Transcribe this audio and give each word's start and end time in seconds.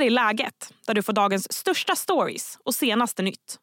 här 0.00 0.06
är 0.06 0.10
läget, 0.10 0.72
där 0.86 0.94
du 0.94 1.02
får 1.02 1.12
dagens 1.12 1.52
största 1.52 1.96
stories 1.96 2.58
och 2.64 2.74
senaste 2.74 3.22
nytt. 3.22 3.56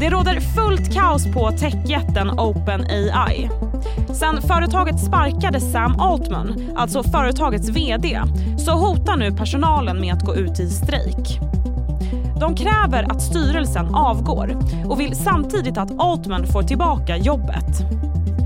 Det 0.00 0.10
råder 0.10 0.40
fullt 0.40 0.94
kaos 0.94 1.24
på 1.34 1.50
techjätten 1.50 2.30
OpenAI. 2.30 3.50
Sen 4.20 4.42
företaget 4.42 5.00
sparkade 5.00 5.60
Sam 5.60 6.00
Altman, 6.00 6.76
alltså 6.76 7.02
företagets 7.02 7.68
VD, 7.68 8.20
så 8.58 8.72
hotar 8.72 9.16
nu 9.16 9.36
personalen 9.36 10.00
med 10.00 10.14
att 10.14 10.24
gå 10.24 10.34
ut 10.34 10.60
i 10.60 10.70
strejk. 10.70 11.40
De 12.40 12.56
kräver 12.56 13.12
att 13.12 13.22
styrelsen 13.22 13.94
avgår 13.94 14.58
och 14.86 15.00
vill 15.00 15.16
samtidigt 15.16 15.78
att 15.78 16.00
Altman 16.00 16.46
får 16.46 16.62
tillbaka 16.62 17.16
jobbet. 17.16 17.80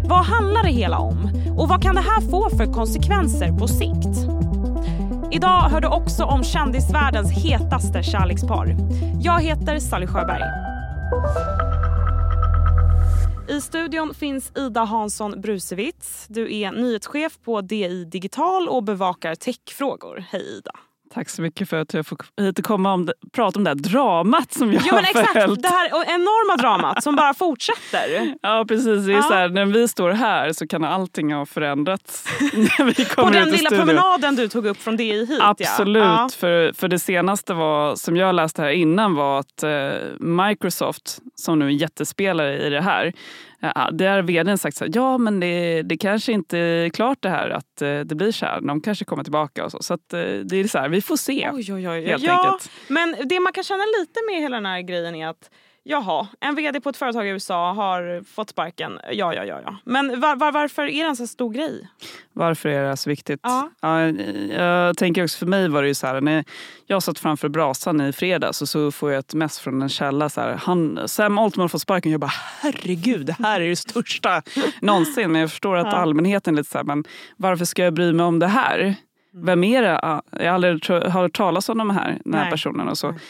Vad 0.08 0.24
handlar 0.24 0.62
det 0.62 0.72
hela 0.72 0.98
om? 0.98 1.30
Och 1.58 1.68
vad 1.68 1.82
kan 1.82 1.94
det 1.94 2.00
här 2.00 2.20
få 2.30 2.50
för 2.56 2.72
konsekvenser 2.72 3.58
på 3.58 3.68
sikt? 3.68 4.51
Idag 5.34 5.60
hör 5.60 5.80
du 5.80 5.88
också 5.88 6.24
om 6.24 6.44
kändisvärldens 6.44 7.32
hetaste 7.32 8.02
kärlekspar. 8.02 8.76
Jag 9.20 9.40
heter 9.40 9.79
Sally 9.79 10.07
Sjöberg. 10.07 10.43
I 13.48 13.60
studion 13.60 14.14
finns 14.14 14.52
Ida 14.57 14.84
Hansson 14.84 15.40
Brusewitz. 15.40 16.26
Du 16.29 16.54
är 16.54 16.72
nyhetschef 16.72 17.38
på 17.44 17.60
DI 17.60 18.04
Digital 18.04 18.68
och 18.68 18.82
bevakar 18.82 19.34
techfrågor. 19.34 20.24
Hej 20.30 20.58
Ida. 20.58 20.72
Tack 21.14 21.29
så 21.29 21.43
mycket 21.43 21.68
för 21.68 21.76
att 21.76 21.94
jag 21.94 22.07
får 22.07 22.18
hit 22.40 22.58
och 22.58 22.64
komma 22.64 22.94
och 22.94 23.08
prata 23.32 23.58
om 23.58 23.64
det 23.64 23.71
här 23.71 23.75
dramat 23.75 24.52
som 24.52 24.72
jag 24.72 24.82
ja, 24.86 24.94
men 24.94 25.04
exakt, 25.04 25.32
förhällt. 25.32 25.62
Det 25.62 25.68
här 25.68 25.86
enorma 26.14 26.57
dramat 26.62 27.02
som 27.02 27.16
bara 27.16 27.35
fortsätter. 27.35 28.35
Ja 28.43 28.64
precis, 28.68 29.07
det 29.07 29.12
är 29.12 29.16
Ja. 29.16 29.22
så 29.22 29.35
här, 29.35 29.48
när 29.48 29.64
vi 29.66 29.88
står 29.88 30.11
här 30.11 30.52
så 30.52 30.66
kan 30.66 30.85
allting 30.85 31.32
ha 31.32 31.46
förändrats. 31.46 32.25
när 32.52 32.84
vi 32.84 32.94
På 33.05 33.14
kommer 33.14 33.33
den 33.33 33.48
ut 33.48 33.55
i 33.55 33.56
lilla 33.56 33.70
studion. 33.70 33.86
promenaden 33.86 34.36
du 34.36 34.48
tog 34.48 34.66
upp 34.66 34.77
från 34.83 34.97
DI 34.97 35.27
hit. 35.27 35.38
Absolut, 35.42 36.02
Ja. 36.02 36.28
för, 36.38 36.72
för 36.72 36.88
det 36.88 36.98
senaste 36.98 37.55
var, 37.55 37.97
som 37.97 38.16
jag 38.16 38.34
läste 38.34 38.62
här 38.62 38.70
innan 38.70 39.14
var 39.14 39.41
att 39.41 39.62
eh, 39.62 39.91
Microsoft, 40.20 41.18
som 41.34 41.58
nu 41.58 41.66
är 41.66 41.70
jättespelare 41.70 42.66
i 42.66 42.70
det 42.70 42.80
här, 42.80 43.12
där 43.92 44.16
har 44.16 44.22
vdn 44.22 44.58
sagt 44.58 44.77
så 44.77 44.84
här, 44.84 44.92
ja 44.94 45.18
men 45.18 45.41
det, 45.41 45.82
det 45.82 45.96
kanske 45.96 46.32
inte 46.32 46.58
är 46.58 46.88
klart 46.88 47.18
det 47.22 47.28
här 47.28 47.50
att 47.50 47.82
eh, 47.82 48.00
det 48.00 48.14
blir 48.14 48.32
så 48.32 48.46
här. 48.46 48.60
De 48.60 48.80
kanske 48.80 49.05
kommer 49.05 49.22
tillbaka 49.22 49.64
och 49.64 49.70
så. 49.70 49.78
Så 49.82 49.94
eh, 49.94 49.98
det 50.44 50.56
är 50.56 50.68
så 50.68 50.78
här, 50.78 50.88
vi 50.88 51.02
får 51.02 51.16
se. 51.16 51.50
Oj, 51.52 51.74
oj, 51.74 51.88
oj. 51.88 52.06
Helt 52.06 52.22
ja, 52.22 52.46
enkelt. 52.46 52.70
Men 52.88 53.16
det 53.24 53.40
man 53.40 53.52
kan 53.52 53.64
känna 53.64 53.84
lite 54.00 54.20
med 54.30 54.40
hela 54.40 54.56
den 54.56 54.66
här 54.66 54.80
grejen 54.80 55.14
är 55.14 55.28
att 55.28 55.50
Jaha, 55.84 56.28
en 56.41 56.55
vd 56.55 56.80
på 56.80 56.88
ett 56.88 56.97
företag 56.97 57.27
i 57.27 57.30
USA 57.30 57.72
har 57.72 58.25
fått 58.25 58.50
sparken. 58.50 58.98
Ja, 59.12 59.34
ja, 59.34 59.44
ja. 59.44 59.61
ja. 59.64 59.77
Men 59.84 60.20
var, 60.20 60.36
var, 60.36 60.52
varför 60.52 60.83
är 60.83 61.02
det 61.02 61.08
en 61.08 61.16
så 61.16 61.27
stor 61.27 61.50
grej? 61.52 61.89
Varför 62.33 62.69
är 62.69 62.89
det 62.91 62.97
så 62.97 63.11
viktigt? 63.11 63.41
Ja. 63.42 63.70
jag 64.50 64.97
tänker 64.97 65.22
också 65.24 65.39
för 65.39 65.47
mig 65.47 65.69
var 65.69 65.83
det 65.83 65.89
ju 65.89 65.94
så 65.94 66.06
här, 66.06 66.20
när 66.20 66.44
jag 66.86 67.02
satt 67.02 67.19
framför 67.19 67.48
brasan 67.48 68.00
i 68.00 68.12
fredags 68.12 68.62
och 68.62 68.69
så 68.69 68.92
får 68.92 69.11
jag 69.12 69.19
ett 69.19 69.34
mess 69.34 69.58
från 69.61 69.83
en 69.83 69.89
källa. 69.89 70.28
Så 70.28 70.41
här, 70.41 70.55
han, 70.62 71.00
Sam 71.08 71.39
Altman 71.39 71.69
får 71.69 71.78
sparken. 71.78 72.12
Jag 72.12 72.20
bara 72.20 72.33
herregud, 72.61 73.27
det 73.27 73.36
här 73.39 73.61
är 73.61 73.69
det 73.69 73.77
största 73.77 74.42
någonsin. 74.80 75.33
Men 75.33 75.41
jag 75.41 75.50
förstår 75.50 75.77
att 75.77 75.86
Ja. 75.86 75.92
allmänheten 75.92 76.55
är 76.55 76.56
lite 76.56 76.70
så 76.70 76.78
här, 76.78 76.84
men 76.84 77.05
varför 77.36 77.64
ska 77.64 77.84
jag 77.84 77.94
bry 77.94 78.12
mig 78.12 78.27
om 78.27 78.39
det 78.39 78.46
här? 78.46 78.94
Vem 79.34 79.64
är 79.64 79.83
det? 79.83 80.20
Jag 80.44 80.50
har 80.50 80.55
aldrig 80.55 80.91
hört 80.91 81.33
talas 81.36 81.69
om 81.69 81.78
de 81.78 81.91
här, 81.91 82.19
den 82.24 82.34
här 82.34 82.42
Nej. 82.42 82.50
personen 82.50 82.89
och 82.89 82.98
så. 82.98 83.11
Nej. 83.11 83.20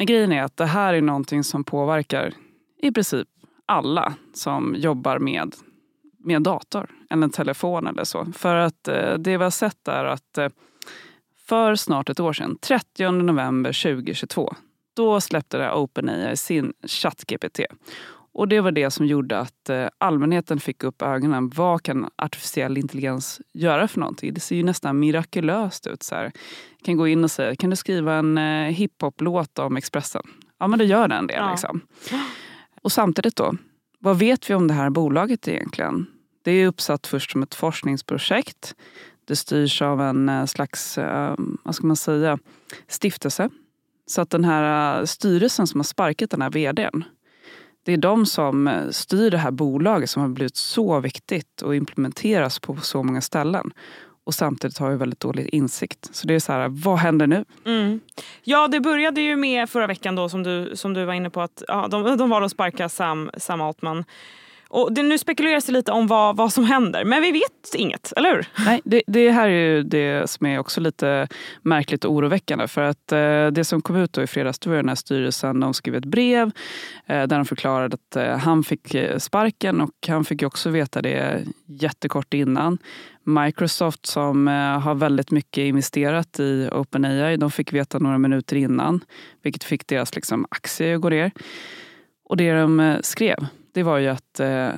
Men 0.00 0.06
grejen 0.06 0.32
är 0.32 0.42
att 0.42 0.56
det 0.56 0.66
här 0.66 0.94
är 0.94 1.00
någonting 1.00 1.44
som 1.44 1.64
påverkar 1.64 2.34
i 2.82 2.92
princip 2.92 3.28
alla 3.66 4.14
som 4.34 4.74
jobbar 4.78 5.18
med, 5.18 5.54
med 6.18 6.42
dator 6.42 6.90
eller 7.10 7.22
en 7.24 7.30
telefon 7.30 7.86
eller 7.86 8.04
så. 8.04 8.26
För 8.32 8.54
att 8.54 8.88
eh, 8.88 9.14
det 9.14 9.36
vi 9.36 9.44
har 9.44 9.50
sett 9.50 9.88
är 9.88 10.04
att 10.04 10.38
eh, 10.38 10.48
för 11.46 11.74
snart 11.74 12.08
ett 12.08 12.20
år 12.20 12.32
sedan, 12.32 12.58
30 12.60 13.10
november 13.10 13.82
2022, 13.82 14.54
då 14.96 15.20
släppte 15.20 15.58
det 15.58 15.72
OpenAI 15.72 16.36
sin 16.36 16.72
ChatGPT. 16.86 17.60
Och 18.32 18.48
det 18.48 18.60
var 18.60 18.72
det 18.72 18.90
som 18.90 19.06
gjorde 19.06 19.38
att 19.38 19.68
eh, 19.68 19.86
allmänheten 19.98 20.60
fick 20.60 20.84
upp 20.84 21.02
ögonen. 21.02 21.48
Vad 21.48 21.82
kan 21.82 22.10
artificiell 22.16 22.78
intelligens 22.78 23.40
göra 23.52 23.88
för 23.88 24.00
någonting? 24.00 24.34
Det 24.34 24.40
ser 24.40 24.56
ju 24.56 24.62
nästan 24.62 24.98
mirakulöst 24.98 25.86
ut. 25.86 26.02
Så 26.02 26.14
här. 26.14 26.24
Jag 26.24 26.84
kan 26.84 26.96
gå 26.96 27.08
in 27.08 27.24
och 27.24 27.30
säga, 27.30 27.56
kan 27.56 27.70
du 27.70 27.76
skriva 27.76 28.14
en 28.14 28.38
eh, 28.38 28.72
hiphop-låt 28.72 29.58
om 29.58 29.76
Expressen? 29.76 30.22
Ja, 30.58 30.66
men 30.66 30.78
det 30.78 30.84
gör 30.84 31.08
den 31.08 31.26
det. 31.26 31.34
Ja. 31.34 31.50
Liksom. 31.50 31.80
Och 32.82 32.92
samtidigt 32.92 33.36
då, 33.36 33.54
vad 33.98 34.18
vet 34.18 34.50
vi 34.50 34.54
om 34.54 34.68
det 34.68 34.74
här 34.74 34.90
bolaget 34.90 35.48
egentligen? 35.48 36.06
Det 36.42 36.50
är 36.50 36.66
uppsatt 36.66 37.06
först 37.06 37.30
som 37.30 37.42
ett 37.42 37.54
forskningsprojekt. 37.54 38.74
Det 39.24 39.36
styrs 39.36 39.82
av 39.82 40.00
en 40.00 40.28
eh, 40.28 40.44
slags, 40.44 40.98
eh, 40.98 41.34
vad 41.62 41.74
ska 41.74 41.86
man 41.86 41.96
säga, 41.96 42.38
stiftelse. 42.88 43.50
Så 44.06 44.20
att 44.20 44.30
den 44.30 44.44
här 44.44 45.04
styrelsen 45.04 45.66
som 45.66 45.80
har 45.80 45.84
sparkat 45.84 46.30
den 46.30 46.42
här 46.42 46.50
vdn, 46.50 47.04
det 47.90 47.94
är 47.94 47.98
de 47.98 48.26
som 48.26 48.68
eh, 48.68 48.88
styr 48.90 49.30
det 49.30 49.38
här 49.38 49.50
bolaget 49.50 50.10
som 50.10 50.22
har 50.22 50.28
blivit 50.28 50.56
så 50.56 51.00
viktigt 51.00 51.62
och 51.62 51.76
implementeras 51.76 52.58
på 52.58 52.76
så 52.76 53.02
många 53.02 53.20
ställen. 53.20 53.70
Och 54.24 54.34
samtidigt 54.34 54.78
har 54.78 54.90
ju 54.90 54.96
väldigt 54.96 55.20
dålig 55.20 55.48
insikt. 55.54 56.08
Så 56.12 56.26
det 56.26 56.34
är 56.34 56.40
så 56.40 56.52
här, 56.52 56.68
vad 56.68 56.98
händer 56.98 57.26
nu? 57.26 57.44
Mm. 57.66 58.00
Ja, 58.42 58.68
det 58.68 58.80
började 58.80 59.20
ju 59.20 59.36
med 59.36 59.70
förra 59.70 59.86
veckan 59.86 60.14
då 60.14 60.28
som 60.28 60.42
du, 60.42 60.70
som 60.74 60.94
du 60.94 61.04
var 61.04 61.14
inne 61.14 61.30
på 61.30 61.40
att 61.40 61.62
ja, 61.68 61.88
de, 61.90 62.16
de 62.16 62.30
var 62.30 62.42
och 62.42 62.50
sparka 62.50 62.88
Sam, 62.88 63.30
Sam 63.36 63.60
Altman. 63.60 64.04
Och 64.72 64.92
det, 64.92 65.02
nu 65.02 65.18
spekuleras 65.18 65.64
det 65.64 65.72
lite 65.72 65.92
om 65.92 66.06
vad, 66.06 66.36
vad 66.36 66.52
som 66.52 66.64
händer, 66.64 67.04
men 67.04 67.22
vi 67.22 67.32
vet 67.32 67.74
inget, 67.74 68.12
eller 68.16 68.34
hur? 68.34 68.46
Nej, 68.64 68.80
det, 68.84 69.02
det 69.06 69.30
här 69.30 69.48
är 69.48 69.74
ju 69.74 69.82
det 69.82 70.30
som 70.30 70.46
är 70.46 70.58
också 70.58 70.80
lite 70.80 71.28
märkligt 71.62 72.04
och 72.04 72.12
oroväckande. 72.12 72.68
För 72.68 72.82
att 72.82 73.12
eh, 73.12 73.46
det 73.46 73.64
som 73.64 73.82
kom 73.82 73.96
ut 73.96 74.12
då 74.12 74.22
i 74.22 74.26
fredags, 74.26 74.58
det 74.58 74.70
var 74.70 74.76
den 74.76 74.88
här 74.88 74.96
styrelsen, 74.96 75.60
de 75.60 75.74
skrev 75.74 75.94
ett 75.94 76.04
brev 76.04 76.50
eh, 77.06 77.26
där 77.26 77.36
de 77.36 77.44
förklarade 77.44 77.94
att 77.94 78.16
eh, 78.16 78.38
han 78.38 78.64
fick 78.64 78.94
eh, 78.94 79.18
sparken 79.18 79.80
och 79.80 80.08
han 80.08 80.24
fick 80.24 80.42
ju 80.42 80.46
också 80.46 80.70
veta 80.70 81.02
det 81.02 81.44
jättekort 81.66 82.34
innan. 82.34 82.78
Microsoft 83.24 84.06
som 84.06 84.48
eh, 84.48 84.80
har 84.80 84.94
väldigt 84.94 85.30
mycket 85.30 85.62
investerat 85.62 86.40
i 86.40 86.68
OpenAI, 86.72 87.36
de 87.36 87.50
fick 87.50 87.72
veta 87.72 87.98
några 87.98 88.18
minuter 88.18 88.56
innan. 88.56 89.00
Vilket 89.42 89.64
fick 89.64 89.86
deras 89.86 90.14
liksom, 90.14 90.46
aktier 90.50 90.94
att 90.94 91.00
gå 91.00 91.08
ner. 91.08 91.30
Och 92.24 92.36
det 92.36 92.52
de 92.52 92.80
eh, 92.80 93.00
skrev, 93.00 93.46
det 93.72 93.82
var 93.82 93.98
ju 93.98 94.08
att 94.08 94.40
eh, 94.40 94.70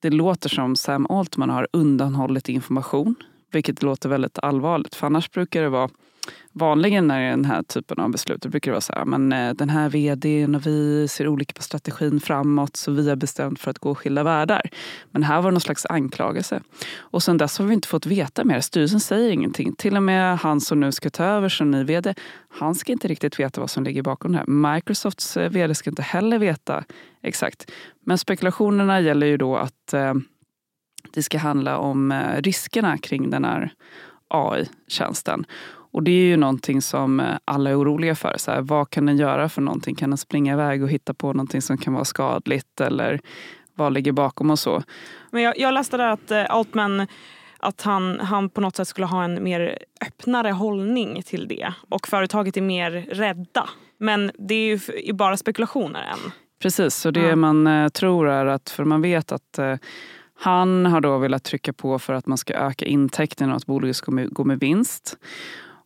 det 0.00 0.10
låter 0.10 0.48
som 0.48 0.76
Sam 0.76 1.06
Altman 1.06 1.50
har 1.50 1.68
undanhållit 1.72 2.48
information. 2.48 3.14
Vilket 3.52 3.82
låter 3.82 4.08
väldigt 4.08 4.38
allvarligt. 4.38 4.94
För 4.94 5.06
annars 5.06 5.30
brukar 5.30 5.62
det 5.62 5.68
vara 5.68 5.88
Vanligen 6.52 7.06
när 7.06 7.20
det 7.20 7.26
är 7.26 7.30
den 7.30 7.44
här 7.44 7.62
typen 7.62 7.98
av 7.98 8.10
beslut 8.10 8.42
då 8.42 8.48
brukar 8.48 8.70
det 8.70 8.74
vara 8.74 8.80
så 8.80 8.92
här, 8.92 9.04
men 9.04 9.32
eh, 9.32 9.54
den 9.54 9.70
här 9.70 9.88
vdn 9.88 10.54
och 10.54 10.66
vi 10.66 11.08
ser 11.08 11.28
olika 11.28 11.52
på 11.52 11.62
strategin 11.62 12.20
framåt 12.20 12.76
så 12.76 12.92
vi 12.92 13.08
har 13.08 13.16
bestämt 13.16 13.60
för 13.60 13.70
att 13.70 13.78
gå 13.78 13.94
skilda 13.94 14.22
världar. 14.22 14.70
Men 15.10 15.22
här 15.22 15.42
var 15.42 15.50
det 15.50 15.54
någon 15.54 15.60
slags 15.60 15.86
anklagelse. 15.86 16.60
Och 16.98 17.22
sen 17.22 17.36
dess 17.36 17.58
har 17.58 17.66
vi 17.66 17.74
inte 17.74 17.88
fått 17.88 18.06
veta 18.06 18.44
mer. 18.44 18.60
Styrelsen 18.60 19.00
säger 19.00 19.30
ingenting. 19.30 19.74
Till 19.74 19.96
och 19.96 20.02
med 20.02 20.38
han 20.38 20.60
som 20.60 20.80
nu 20.80 20.92
ska 20.92 21.10
ta 21.10 21.24
över 21.24 21.48
som 21.48 21.70
ny 21.70 21.84
vd, 21.84 22.14
han 22.48 22.74
ska 22.74 22.92
inte 22.92 23.08
riktigt 23.08 23.40
veta 23.40 23.60
vad 23.60 23.70
som 23.70 23.84
ligger 23.84 24.02
bakom 24.02 24.32
det 24.32 24.38
här. 24.38 24.74
Microsofts 24.74 25.36
eh, 25.36 25.50
vd 25.50 25.74
ska 25.74 25.90
inte 25.90 26.02
heller 26.02 26.38
veta 26.38 26.84
exakt. 27.22 27.70
Men 28.04 28.18
spekulationerna 28.18 29.00
gäller 29.00 29.26
ju 29.26 29.36
då 29.36 29.56
att 29.56 29.92
eh, 29.92 30.14
det 31.12 31.22
ska 31.22 31.38
handla 31.38 31.78
om 31.78 32.22
riskerna 32.38 32.98
kring 32.98 33.30
den 33.30 33.44
här 33.44 33.72
AI-tjänsten. 34.28 35.44
Och 35.92 36.02
det 36.02 36.10
är 36.10 36.24
ju 36.24 36.36
någonting 36.36 36.82
som 36.82 37.20
eh, 37.20 37.26
alla 37.44 37.70
är 37.70 37.80
oroliga 37.80 38.14
för. 38.14 38.34
Så 38.38 38.50
här, 38.50 38.60
vad 38.60 38.90
kan 38.90 39.06
den 39.06 39.16
göra 39.16 39.48
för 39.48 39.62
någonting? 39.62 39.94
Kan 39.94 40.10
den 40.10 40.16
springa 40.16 40.52
iväg 40.52 40.82
och 40.82 40.88
hitta 40.90 41.14
på 41.14 41.32
någonting 41.32 41.62
som 41.62 41.78
kan 41.78 41.92
vara 41.94 42.04
skadligt? 42.04 42.80
Eller 42.80 43.20
vad 43.74 43.92
ligger 43.92 44.12
bakom 44.12 44.50
och 44.50 44.58
så? 44.58 44.82
Men 45.30 45.42
jag, 45.42 45.58
jag 45.58 45.74
läste 45.74 45.96
där 45.96 46.08
att 46.08 46.30
eh, 46.30 46.44
Altman 46.48 47.06
att 47.58 47.82
han, 47.82 48.20
han 48.20 48.50
på 48.50 48.60
något 48.60 48.76
sätt 48.76 48.88
skulle 48.88 49.06
ha 49.06 49.24
en 49.24 49.42
mer 49.44 49.78
öppnare 50.06 50.50
hållning 50.50 51.22
till 51.22 51.48
det. 51.48 51.72
Och 51.88 52.08
företaget 52.08 52.56
är 52.56 52.60
mer 52.60 52.90
rädda. 53.10 53.68
Men 53.98 54.30
det 54.38 54.54
är 54.54 55.06
ju 55.06 55.12
bara 55.12 55.36
spekulationer 55.36 56.02
än. 56.02 56.32
Precis, 56.62 56.94
så 56.94 57.10
det 57.10 57.20
Ja. 57.20 57.36
man 57.36 57.66
eh, 57.66 57.88
tror 57.88 58.28
är 58.28 58.46
att, 58.46 58.70
för 58.70 58.84
man 58.84 59.02
vet 59.02 59.32
att 59.32 59.58
han 60.38 60.86
har 60.86 61.00
då 61.00 61.18
velat 61.18 61.44
trycka 61.44 61.72
på 61.72 61.98
för 61.98 62.12
att 62.12 62.26
man 62.26 62.38
ska 62.38 62.54
öka 62.54 62.84
intäkterna 62.84 63.52
och 63.52 63.56
att 63.56 63.66
bolaget 63.66 63.96
ska 63.96 64.12
gå 64.12 64.44
med 64.44 64.60
vinst. 64.60 65.18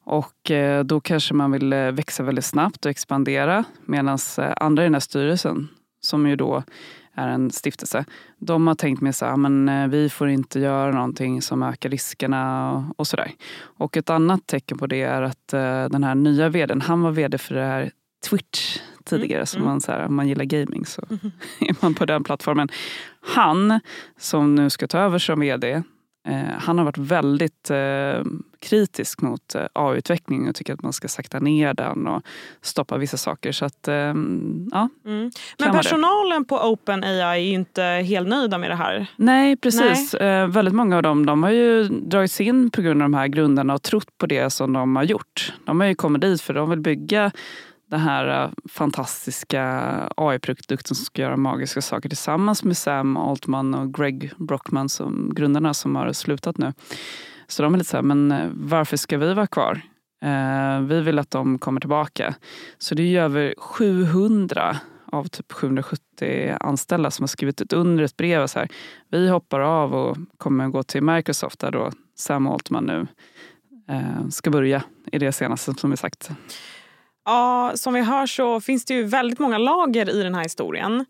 Och 0.05 0.51
eh, 0.51 0.85
då 0.85 1.01
kanske 1.01 1.35
man 1.35 1.53
vill 1.53 1.73
eh, 1.73 1.91
växa 1.91 2.23
väldigt 2.23 2.45
snabbt 2.45 2.85
och 2.85 2.91
expandera. 2.91 3.65
Medan 3.85 4.19
eh, 4.39 4.53
andra 4.57 4.83
i 4.83 4.87
den 4.87 4.95
här 4.95 5.01
styrelsen, 5.01 5.69
som 6.01 6.29
ju 6.29 6.37
då 6.37 6.63
är 7.15 7.29
en 7.29 7.51
stiftelse, 7.51 8.05
de 8.39 8.67
har 8.67 8.75
tänkt 8.75 9.03
med 9.03 9.15
sig 9.15 9.29
att 9.29 9.35
ah, 9.35 9.37
men, 9.37 9.91
vi 9.91 10.09
får 10.09 10.29
inte 10.29 10.61
göra 10.61 10.93
någonting 10.93 11.43
som 11.43 11.63
ökar 11.63 11.89
riskerna 11.89 12.73
och, 12.73 13.01
och 13.01 13.07
sådär. 13.07 13.33
Och 13.63 13.97
ett 13.97 14.11
annat 14.11 14.47
tecken 14.47 14.79
på 14.79 14.87
det 14.87 15.03
är 15.03 15.23
att 15.23 15.49
den 15.93 16.05
här 16.05 16.15
nya 16.15 16.49
vdn, 16.49 16.81
han 16.81 17.01
var 17.01 17.11
vd 17.11 17.39
för 17.39 17.55
det 17.55 17.65
här 17.65 17.91
Twitch 18.31 18.79
tidigare. 19.11 19.47
Så 19.47 19.57
mm. 19.57 19.69
man, 19.69 19.81
så 19.81 19.93
här, 19.93 20.07
om 20.07 20.15
man 20.15 20.29
gillar 20.29 20.45
gaming 20.45 20.87
så 20.87 21.03
är 21.61 21.83
man 21.83 21.95
på 21.95 22.07
den 22.07 22.25
plattformen. 22.25 22.69
Han 23.21 23.81
som 24.19 24.55
nu 24.55 24.71
ska 24.71 24.87
ta 24.87 24.99
över 24.99 25.19
som 25.19 25.41
vd 25.41 25.83
Eh, 26.29 26.59
han 26.59 26.79
har 26.79 26.85
varit 26.85 26.99
väldigt 26.99 27.71
eh, 27.71 28.25
kritisk 28.59 29.23
mot 29.23 29.55
eh, 29.55 29.63
AI-utveckling 29.73 30.49
och 30.49 30.55
tycker 30.55 30.75
att 30.75 30.83
man 30.83 30.93
ska 30.93 31.09
sakta 31.09 31.39
ner 31.41 31.75
den 31.75 32.07
och 32.07 32.23
stoppa 32.61 32.97
vissa 32.99 33.17
saker. 33.17 33.53
Så 33.53 33.65
att, 33.65 33.89
eh, 33.89 33.95
ja, 33.95 34.89
mm. 35.05 35.31
Men 35.59 35.73
personalen 35.73 36.45
på 36.45 36.57
OpenAI 36.57 37.21
är 37.21 37.35
ju 37.35 37.53
inte 37.53 37.83
helt 37.83 38.29
nöjda 38.29 38.59
med 38.59 38.71
det 38.71 38.77
här. 38.77 39.07
Nej, 39.17 39.57
precis. 39.57 40.15
Nej. 40.21 40.29
Eh, 40.29 40.49
väldigt 40.49 40.75
många 40.75 40.97
av 40.97 41.03
dem 41.03 41.27
de 41.27 41.43
har 41.43 41.51
ju 41.51 41.85
dragits 41.85 42.41
in 42.41 42.71
på 42.71 42.83
grund 42.83 43.03
av 43.03 43.11
de 43.11 43.15
här 43.15 43.27
grunderna 43.27 43.75
och 43.75 43.83
trott 43.83 44.19
på 44.19 44.27
det 44.27 44.51
som 44.51 44.73
de 44.73 44.97
har 44.97 45.05
gjort. 45.05 45.53
De 45.65 45.81
har 45.81 45.87
ju 45.87 45.95
kommit 45.95 46.23
dit 46.23 46.41
för 46.41 46.55
de 46.55 46.71
vill 46.71 46.81
bygga 46.81 47.31
den 47.91 48.01
här 48.01 48.45
äh, 48.45 48.51
fantastiska 48.69 49.63
AI-produkten 50.17 50.79
som 50.97 50.97
ska 50.97 51.23
göra 51.23 51.37
magiska 51.37 51.83
saker 51.83 52.09
tillsammans 52.09 52.65
med 52.65 52.77
Sam 52.77 53.17
Altman 53.17 53.75
och 53.75 53.95
Greg 53.95 54.33
Brockman 54.37 54.89
som 54.89 55.35
grundarna 55.35 55.75
som 55.75 55.97
har 55.97 56.13
slutat 56.13 56.59
nu. 56.59 56.73
Så 57.47 57.63
de 57.63 57.75
är 57.75 57.79
lite 57.79 57.91
så 57.91 57.97
här, 57.97 58.03
men 58.03 58.33
äh, 58.33 58.49
varför 58.53 58.97
ska 58.97 59.19
vi 59.19 59.35
vara 59.35 59.47
kvar? 59.47 59.81
Äh, 60.23 60.81
vi 60.81 61.01
vill 61.01 61.19
att 61.19 61.31
de 61.31 61.59
kommer 61.59 61.81
tillbaka. 61.81 62.35
Så 62.79 62.95
det 62.95 63.03
är 63.03 63.07
ju 63.07 63.19
över 63.19 63.55
700 63.59 64.77
av 65.13 65.25
typ 65.25 65.53
770 65.53 66.57
anställda 66.61 67.11
som 67.11 67.23
har 67.23 67.29
skrivit 67.29 67.61
ett 67.61 67.73
under 67.73 68.05
ett 68.05 68.17
brev. 68.17 68.47
Så 68.47 68.59
här, 68.59 68.69
vi 69.11 69.29
hoppar 69.29 69.61
av 69.61 69.95
och 69.95 70.17
kommer 70.37 70.69
gå 70.69 70.83
till 70.83 71.03
Microsoft 71.03 71.61
där 71.61 71.71
då 71.71 71.91
Sam 72.17 72.47
Altman 72.47 72.85
nu 72.85 73.07
ska 74.31 74.51
börja 74.51 74.83
i 75.13 75.19
det 75.19 75.33
senaste 75.33 75.75
som 75.75 75.93
är 75.93 75.97
sagt. 75.97 76.31
Ja, 77.25 77.73
som 77.75 77.95
vi 77.95 78.01
hör 78.01 78.27
så 78.27 78.61
finns 78.61 78.85
det 78.85 78.95
ju 78.95 79.05
väldigt 79.05 79.39
många 79.39 79.59
lager 79.59 80.11
i 80.11 80.23
den 80.23 80.35
här 80.35 80.43
historien. 80.43 81.05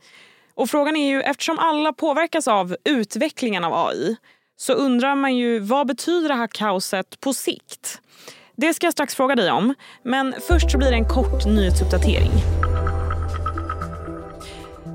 Och 0.54 0.70
frågan 0.70 0.96
är 0.96 1.08
ju, 1.08 1.22
eftersom 1.22 1.58
alla 1.58 1.92
påverkas 1.92 2.48
av 2.48 2.76
utvecklingen 2.84 3.64
av 3.64 3.86
AI 3.86 4.16
så 4.56 4.72
undrar 4.72 5.14
man 5.14 5.36
ju 5.36 5.58
vad 5.58 5.86
betyder 5.86 6.28
det 6.28 6.34
här 6.34 6.46
kaoset 6.46 7.20
på 7.20 7.32
sikt? 7.32 8.00
Det 8.56 8.74
ska 8.74 8.86
jag 8.86 8.92
strax 8.92 9.14
fråga 9.14 9.34
dig 9.34 9.50
om, 9.50 9.74
men 10.04 10.34
först 10.48 10.70
så 10.70 10.78
blir 10.78 10.90
det 10.90 10.96
en 10.96 11.08
kort 11.08 11.46
nyhetsuppdatering. 11.46 12.30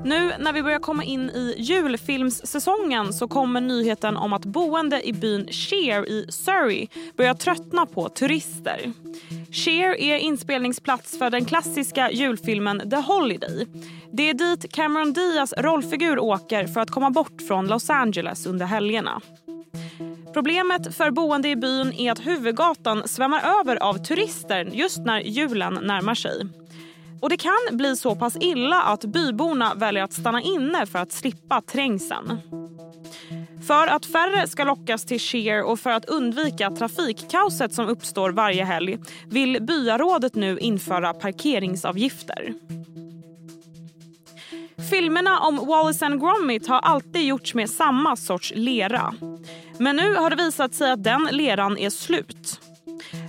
Nu 0.06 0.32
när 0.38 0.52
vi 0.52 0.62
börjar 0.62 0.78
komma 0.78 1.04
in 1.04 1.30
i 1.30 1.54
julfilmssäsongen 1.58 3.12
så 3.12 3.28
kommer 3.28 3.60
nyheten 3.60 4.16
om 4.16 4.32
att 4.32 4.44
boende 4.44 5.08
i 5.08 5.12
byn 5.12 5.48
Sheer 5.52 6.08
i 6.08 6.26
Surrey 6.28 6.86
börjar 7.16 7.34
tröttna 7.34 7.86
på 7.86 8.08
turister. 8.08 8.92
Sheer 9.52 10.00
är 10.00 10.18
inspelningsplats 10.18 11.18
för 11.18 11.30
den 11.30 11.44
klassiska 11.44 12.10
julfilmen 12.10 12.90
The 12.90 12.96
Holiday. 12.96 13.66
Det 14.12 14.30
är 14.30 14.34
dit 14.34 14.72
Cameron 14.72 15.12
Diaz 15.12 15.54
rollfigur 15.58 16.18
åker 16.18 16.66
för 16.66 16.80
att 16.80 16.90
komma 16.90 17.10
bort 17.10 17.42
från 17.48 17.66
Los 17.66 17.90
Angeles 17.90 18.46
under 18.46 18.66
helgerna. 18.66 19.20
Problemet 20.32 20.96
för 20.96 21.10
boende 21.10 21.48
i 21.48 21.56
byn 21.56 21.92
är 21.92 22.12
att 22.12 22.26
huvudgatan 22.26 23.08
svämmar 23.08 23.60
över 23.60 23.76
av 23.76 23.94
turister 23.94 24.70
just 24.72 24.98
när 24.98 25.20
julen 25.20 25.74
närmar 25.74 26.14
sig. 26.14 26.46
Och 27.20 27.28
Det 27.28 27.36
kan 27.36 27.76
bli 27.76 27.96
så 27.96 28.14
pass 28.14 28.36
illa 28.40 28.82
att 28.82 29.04
byborna 29.04 29.74
väljer 29.74 30.04
att 30.04 30.12
stanna 30.12 30.42
inne 30.42 30.86
för 30.86 30.98
att 30.98 31.12
slippa 31.12 31.60
trängseln. 31.60 32.38
För 33.66 33.86
att 33.86 34.06
färre 34.06 34.48
ska 34.48 34.64
lockas 34.64 35.04
till 35.04 35.20
Sheer 35.20 35.62
och 35.62 35.80
för 35.80 35.90
att 35.90 36.04
undvika 36.04 36.70
trafikkaoset 36.70 37.74
som 37.74 37.88
uppstår 37.88 38.30
varje 38.30 38.64
helg 38.64 38.98
vill 39.26 39.62
byarådet 39.62 40.34
nu 40.34 40.58
införa 40.58 41.14
parkeringsavgifter. 41.14 42.54
Filmerna 44.90 45.40
om 45.40 45.56
Wallace 45.56 46.06
and 46.06 46.20
Gromit 46.20 46.68
har 46.68 46.78
alltid 46.78 47.22
gjorts 47.22 47.54
med 47.54 47.70
samma 47.70 48.16
sorts 48.16 48.52
lera. 48.56 49.14
Men 49.78 49.96
nu 49.96 50.14
har 50.14 50.30
det 50.30 50.36
visat 50.36 50.74
sig 50.74 50.90
att 50.90 51.04
den 51.04 51.28
leran 51.30 51.78
är 51.78 51.90
slut. 51.90 52.55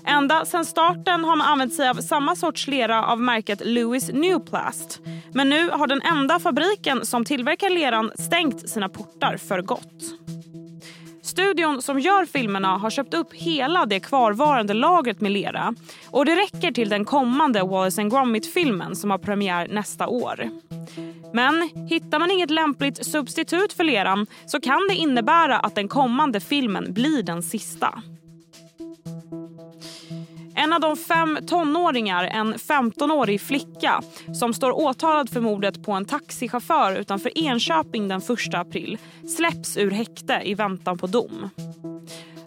Ända 0.08 0.46
sedan 0.46 0.66
starten 0.66 1.24
har 1.24 1.36
man 1.36 1.48
använt 1.48 1.74
sig 1.74 1.90
av 1.90 1.96
samma 1.96 2.36
sorts 2.36 2.68
lera 2.68 3.06
av 3.06 3.22
märket 3.22 3.66
Lewis 3.66 4.10
Newplast. 4.14 5.02
Men 5.34 5.50
nu 5.50 5.70
har 5.70 5.88
den 5.88 6.02
enda 6.02 6.40
fabriken 6.40 7.06
som 7.06 7.26
tillverkar 7.26 7.70
leran 7.70 8.12
stängt 8.20 8.70
sina 8.70 8.90
portar 8.90 9.38
för 9.38 9.62
gott. 9.62 10.04
Studion 11.22 11.82
som 11.82 12.00
gör 12.00 12.26
filmerna 12.26 12.78
har 12.78 12.90
köpt 12.90 13.14
upp 13.14 13.34
hela 13.34 13.86
det 13.86 14.00
kvarvarande 14.00 14.74
lagret 14.74 15.22
med 15.22 15.32
lera 15.32 15.74
och 16.12 16.26
det 16.26 16.36
räcker 16.36 16.72
till 16.72 16.90
den 16.90 17.06
kommande 17.06 17.64
Wallace 17.64 18.04
Gromit-filmen 18.04 18.96
som 18.96 19.12
har 19.12 19.18
premiär 19.18 19.68
nästa 19.68 20.08
år. 20.08 20.50
Men 21.34 21.70
hittar 21.90 22.20
man 22.20 22.32
inget 22.32 22.52
lämpligt 22.52 23.06
substitut 23.06 23.74
för 23.74 23.84
leran 23.84 24.28
så 24.46 24.60
kan 24.60 24.88
det 24.90 24.96
innebära 24.96 25.60
att 25.60 25.76
den 25.76 25.88
kommande 25.88 26.40
filmen 26.40 26.94
blir 26.94 27.24
den 27.24 27.44
sista. 27.44 28.02
En 30.78 30.84
av 30.84 30.96
de 30.96 31.04
fem 31.04 31.40
tonåringar, 31.48 32.24
en 32.24 32.54
15-årig 32.54 33.42
flicka 33.42 34.02
som 34.40 34.54
står 34.54 34.72
åtalad 34.72 35.30
för 35.30 35.42
mordet 35.42 35.84
på 35.84 35.92
en 35.92 36.06
taxichaufför 36.06 36.96
utanför 36.96 37.38
Enköping 37.38 38.08
den 38.08 38.22
1 38.22 38.54
april 38.54 38.98
släpps 39.38 39.78
ur 39.78 39.92
häkte 39.92 40.42
i 40.44 40.54
väntan 40.54 40.98
på 40.98 41.08
dom. 41.08 41.50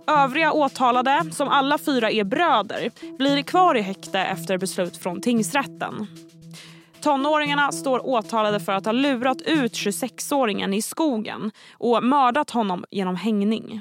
Övriga 0.07 0.53
åtalade, 0.53 1.25
som 1.33 1.49
alla 1.49 1.79
fyra 1.79 2.11
är 2.11 2.25
bröder, 2.25 2.91
blir 3.19 3.43
kvar 3.43 3.75
i 3.75 3.81
häkte 3.81 4.21
efter 4.21 4.59
beslut 4.59 4.97
från 4.97 5.21
tingsrätten. 5.21 6.07
Tonåringarna 7.01 7.73
står 7.73 8.07
åtalade 8.07 8.61
för 8.61 8.73
att 8.73 8.85
ha 8.85 8.93
lurat 8.93 9.43
ut 9.43 9.73
26-åringen 9.73 10.75
i 10.75 10.83
skogen 10.83 11.51
och 11.73 12.05
mördat 12.05 12.51
honom 12.51 12.85
genom 12.91 13.17
hängning. 13.17 13.81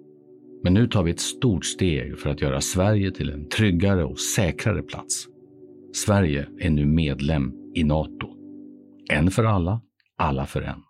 Men 0.63 0.73
nu 0.73 0.87
tar 0.87 1.03
vi 1.03 1.11
ett 1.11 1.19
stort 1.19 1.65
steg 1.65 2.19
för 2.19 2.29
att 2.29 2.41
göra 2.41 2.61
Sverige 2.61 3.11
till 3.11 3.29
en 3.29 3.49
tryggare 3.49 4.03
och 4.03 4.19
säkrare 4.19 4.81
plats. 4.81 5.27
Sverige 5.93 6.47
är 6.59 6.69
nu 6.69 6.85
medlem 6.85 7.53
i 7.75 7.83
Nato. 7.83 8.27
En 9.09 9.31
för 9.31 9.43
alla, 9.43 9.81
alla 10.17 10.45
för 10.45 10.61
en. 10.61 10.83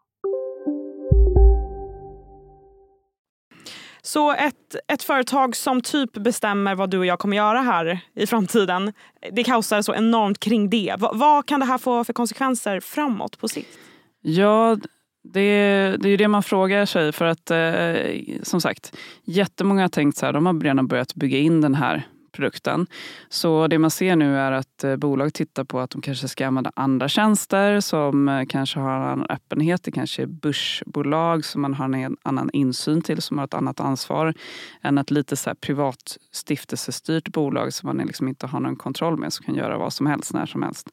Så 4.01 4.33
ett, 4.33 4.75
ett 4.87 5.03
företag 5.03 5.55
som 5.55 5.81
typ 5.81 6.13
bestämmer 6.13 6.75
vad 6.75 6.89
du 6.89 6.97
och 6.97 7.05
jag 7.05 7.19
kommer 7.19 7.37
göra 7.37 7.61
här 7.61 7.99
i 8.15 8.27
framtiden, 8.27 8.93
det 9.31 9.43
kaosar 9.43 9.81
så 9.81 9.95
enormt 9.95 10.39
kring 10.39 10.69
det. 10.69 10.95
V 10.99 11.07
vad 11.13 11.45
kan 11.45 11.59
det 11.59 11.65
här 11.65 11.77
få 11.77 12.03
för 12.03 12.13
konsekvenser 12.13 12.79
framåt 12.79 13.39
på 13.39 13.47
sikt? 13.47 13.77
Ja, 14.21 14.77
det, 15.23 15.97
det 15.99 16.07
är 16.07 16.11
ju 16.11 16.17
det 16.17 16.27
man 16.27 16.43
frågar 16.43 16.85
sig 16.85 17.11
för 17.11 17.25
att 17.25 17.51
eh, 17.51 18.41
som 18.43 18.61
sagt 18.61 18.97
jättemånga 19.23 19.81
har 19.81 19.89
tänkt 19.89 20.17
så 20.17 20.25
här, 20.25 20.33
de 20.33 20.45
har 20.45 20.59
redan 20.59 20.87
börjat 20.87 21.15
bygga 21.15 21.37
in 21.37 21.61
den 21.61 21.75
här 21.75 22.07
produkten. 22.31 22.87
Så 23.29 23.67
det 23.67 23.79
man 23.79 23.91
ser 23.91 24.15
nu 24.15 24.37
är 24.37 24.51
att 24.51 24.83
eh, 24.83 24.95
bolag 24.95 25.33
tittar 25.33 25.63
på 25.63 25.79
att 25.79 25.89
de 25.89 26.01
kanske 26.01 26.27
ska 26.27 26.47
använda 26.47 26.71
andra 26.75 27.09
tjänster 27.09 27.79
som 27.79 28.29
eh, 28.29 28.45
kanske 28.45 28.79
har 28.79 28.95
en 28.95 29.01
annan 29.01 29.25
öppenhet. 29.29 29.83
Det 29.83 29.91
kanske 29.91 30.21
är 30.21 30.27
börsbolag 30.27 31.45
som 31.45 31.61
man 31.61 31.73
har 31.73 31.95
en 31.95 32.17
annan 32.23 32.49
insyn 32.53 33.01
till, 33.01 33.21
som 33.21 33.37
har 33.37 33.45
ett 33.45 33.53
annat 33.53 33.79
ansvar 33.79 34.33
än 34.81 34.97
ett 34.97 35.11
lite 35.11 35.35
så 35.35 35.49
här 35.49 35.55
privat 35.55 36.17
stiftelsestyrt 36.31 37.29
bolag 37.29 37.73
som 37.73 37.87
man 37.87 38.07
liksom 38.07 38.27
inte 38.27 38.47
har 38.47 38.59
någon 38.59 38.75
kontroll 38.75 39.17
med, 39.17 39.33
som 39.33 39.45
kan 39.45 39.55
göra 39.55 39.77
vad 39.77 39.93
som 39.93 40.05
helst 40.05 40.33
när 40.33 40.45
som 40.45 40.63
helst. 40.63 40.89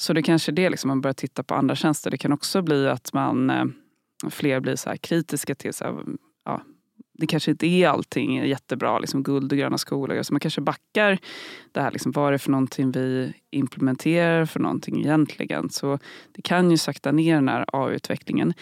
Så 0.00 0.12
det 0.12 0.22
kanske 0.22 0.52
är 0.52 0.54
det, 0.54 0.70
liksom, 0.70 0.88
man 0.88 1.00
börjar 1.00 1.14
titta 1.14 1.42
på 1.42 1.54
andra 1.54 1.76
tjänster. 1.76 2.10
Det 2.10 2.18
kan 2.18 2.32
också 2.32 2.62
bli 2.62 2.88
att 2.88 3.12
man 3.12 3.50
eh, 3.50 3.64
fler 4.30 4.60
blir 4.60 4.76
så 4.76 4.94
kritiska 5.00 5.54
till 5.54 5.74
så 5.74 5.84
här, 5.84 5.94
ja, 6.44 6.62
det 7.18 7.26
kanske 7.26 7.50
inte 7.50 7.66
är 7.66 7.88
allting 7.88 8.46
jättebra, 8.46 8.98
liksom 8.98 9.22
guld 9.22 9.52
och 9.52 9.58
gröna 9.58 9.78
skolor. 9.78 10.22
Så 10.22 10.32
man 10.32 10.40
kanske 10.40 10.60
backar 10.60 11.18
det 11.72 11.80
här, 11.80 11.90
liksom, 11.90 12.12
vad 12.12 12.28
är 12.28 12.32
det 12.32 12.38
för 12.38 12.50
någonting 12.50 12.92
vi 12.92 13.32
implementerar 13.50 14.44
för 14.44 14.60
någonting 14.60 15.00
egentligen? 15.00 15.70
Så 15.70 15.98
det 16.32 16.42
kan 16.42 16.70
ju 16.70 16.76
sakta 16.76 17.12
ner 17.12 17.34
den 17.34 17.48
här 17.48 17.64
AI-utvecklingen. 17.72 18.54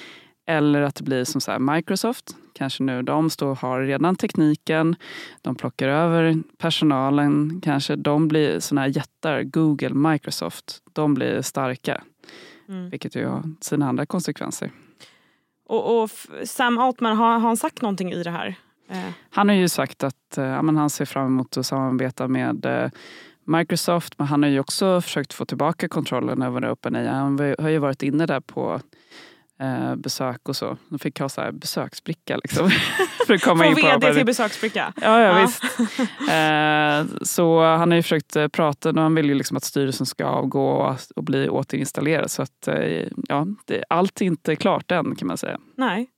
Eller 0.47 0.83
att 0.83 0.95
det 0.95 1.05
blir 1.05 1.25
som 1.25 1.41
så 1.41 1.59
Microsoft, 1.59 2.37
kanske 2.59 2.83
nu 2.83 3.03
de 3.03 3.31
står 3.31 3.55
har 3.55 3.81
redan 3.83 4.17
tekniken, 4.17 4.97
de 5.43 5.55
plockar 5.55 5.89
över 5.89 6.43
personalen, 6.59 7.61
kanske 7.65 7.97
de 7.97 8.29
blir 8.29 8.61
såna 8.61 8.81
här 8.81 8.89
jättar, 8.89 9.43
Google, 9.43 9.95
Microsoft, 9.95 10.83
de 10.93 11.15
blir 11.15 11.43
starka. 11.43 12.03
Mm. 12.69 12.91
Vilket 12.91 13.17
ju 13.17 13.27
har 13.27 13.43
sina 13.61 13.89
andra 13.89 14.07
konsekvenser. 14.07 14.71
Och, 15.69 16.03
och 16.03 16.11
Sam 16.45 16.79
Altman, 16.79 17.17
har, 17.17 17.33
har 17.33 17.39
han 17.39 17.57
sagt 17.57 17.83
någonting 17.83 18.13
i 18.13 18.23
det 18.23 18.31
här? 18.31 18.55
Eh, 18.89 19.11
Han 19.31 19.49
har 19.49 19.57
ju 19.57 19.69
sagt 19.69 20.05
att 20.05 20.39
eh, 20.39 20.45
ja, 20.45 20.63
men 20.63 20.77
han 20.77 20.91
ser 20.91 21.05
fram 21.05 21.27
emot 21.27 21.57
att 21.57 21.67
samarbeta 21.67 22.29
med 22.29 22.67
eh, 22.67 22.91
Microsoft 23.45 24.19
men 24.19 24.27
han 24.27 24.43
har 24.43 24.51
ju 24.51 24.61
också 24.61 25.01
försökt 25.01 25.33
få 25.33 25.45
tillbaka 25.45 25.89
kontrollen 25.89 26.43
över 26.43 26.73
OpenAI. 26.73 27.07
Han 27.07 27.39
har 27.59 27.69
ju 27.69 27.79
varit 27.79 28.03
inne 28.03 28.27
där 28.27 28.41
på 28.41 28.81
eh, 29.61 29.95
besök 29.97 30.49
och 30.49 30.57
så. 30.57 30.77
De 30.89 30.99
fick 30.99 31.21
ha 31.21 31.29
så 31.29 31.41
här 31.41 31.53
besöksbricka 31.53 32.37
liksom, 32.37 32.71
för 33.27 33.35
att 33.35 33.43
komma 33.43 33.65
Från 33.65 33.79
in 33.79 33.83
på 33.85 33.89
vd 33.89 34.15
till 34.15 34.27
besöksbricka. 34.27 34.93
Ja, 34.97 35.21
ja, 35.21 35.39
Ja. 35.39 35.41
visst. 35.47 35.63
Eh, 36.31 37.23
så 37.23 37.63
han 37.65 37.91
har 37.91 37.97
ju 37.97 38.03
försökt 38.03 38.37
eh, 38.37 38.49
prata 38.49 38.91
och 38.91 38.97
han 39.01 39.15
vill 39.15 39.27
ju 39.27 39.35
liksom 39.35 39.57
att 39.57 39.65
styrelsen 39.65 40.07
ska 40.07 40.25
avgå 40.25 40.71
och, 40.71 40.97
och 41.17 41.25
bli 41.25 41.49
återinstallerad. 41.49 42.31
Så 42.31 42.43
att, 42.43 42.69
eh, 42.69 43.07
ja, 43.29 43.47
det, 43.65 43.85
allt 43.89 44.21
är 44.21 44.25
inte 44.27 44.57
klart 44.57 44.91
än 44.91 45.17
kan 45.17 45.29
man 45.29 45.39
säga. 45.39 45.59
Nej. 45.77 46.11